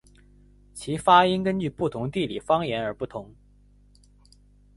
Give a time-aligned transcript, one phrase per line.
[0.73, 3.35] 其发音根据不同地理方言而不同。